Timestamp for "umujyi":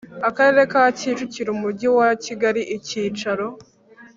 1.55-1.87